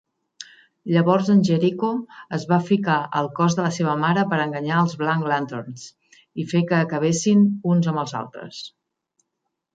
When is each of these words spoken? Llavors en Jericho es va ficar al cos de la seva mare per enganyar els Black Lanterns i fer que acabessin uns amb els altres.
Llavors 0.93 1.27
en 1.33 1.41
Jericho 1.49 1.89
es 2.37 2.45
va 2.51 2.57
ficar 2.69 2.95
al 3.19 3.29
cos 3.41 3.57
de 3.59 3.67
la 3.67 3.71
seva 3.75 3.93
mare 4.05 4.25
per 4.33 4.41
enganyar 4.47 4.79
els 4.87 4.97
Black 5.03 5.29
Lanterns 5.33 5.85
i 6.45 6.49
fer 6.55 6.65
que 6.73 6.81
acabessin 6.89 7.47
uns 7.75 7.93
amb 7.93 8.05
els 8.07 8.19
altres. 8.25 8.65